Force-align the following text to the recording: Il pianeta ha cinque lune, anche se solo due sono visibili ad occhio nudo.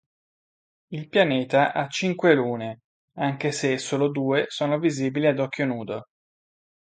Il 0.93 1.09
pianeta 1.09 1.73
ha 1.73 1.87
cinque 1.87 2.33
lune, 2.33 2.79
anche 3.17 3.51
se 3.51 3.77
solo 3.77 4.09
due 4.09 4.45
sono 4.47 4.79
visibili 4.79 5.27
ad 5.27 5.37
occhio 5.37 5.67
nudo. 5.67 6.01